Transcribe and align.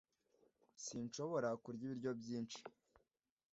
Sinshobora 0.83 1.49
kurya 1.63 1.83
ibiryo 1.85 2.11
byinshi. 2.19 2.59